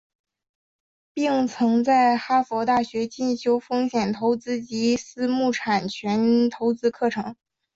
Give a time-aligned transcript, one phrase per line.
[1.13, 7.35] 并曾在哈佛大学进修风险投资及私募产权投资课程。